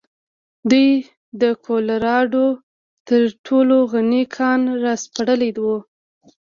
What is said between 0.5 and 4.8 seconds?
دوی د کولراډو تر ټولو غني کان